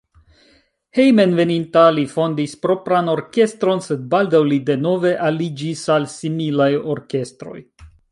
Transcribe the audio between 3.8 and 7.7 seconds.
sed baldaŭ li denove aliĝis al similaj orkestroj.